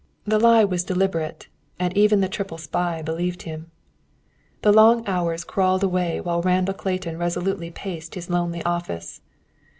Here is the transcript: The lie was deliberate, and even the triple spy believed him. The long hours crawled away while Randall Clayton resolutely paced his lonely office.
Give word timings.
The 0.25 0.39
lie 0.39 0.63
was 0.63 0.83
deliberate, 0.83 1.47
and 1.77 1.95
even 1.95 2.21
the 2.21 2.27
triple 2.27 2.57
spy 2.57 3.03
believed 3.03 3.43
him. 3.43 3.69
The 4.63 4.71
long 4.71 5.07
hours 5.07 5.43
crawled 5.43 5.83
away 5.83 6.19
while 6.19 6.41
Randall 6.41 6.73
Clayton 6.73 7.19
resolutely 7.19 7.69
paced 7.69 8.15
his 8.15 8.27
lonely 8.27 8.63
office. 8.63 9.21